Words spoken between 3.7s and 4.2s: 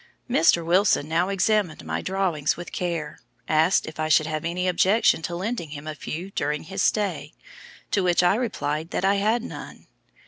if I